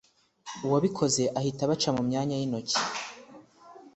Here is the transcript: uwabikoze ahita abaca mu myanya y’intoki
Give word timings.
uwabikoze 0.65 1.23
ahita 1.39 1.61
abaca 1.63 1.89
mu 1.97 2.01
myanya 2.09 2.35
y’intoki 2.37 2.77